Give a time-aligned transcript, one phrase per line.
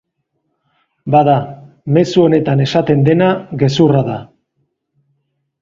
[1.15, 1.35] Bada,
[1.97, 3.29] mezu honetan esaten dena
[3.65, 4.17] gezurra da.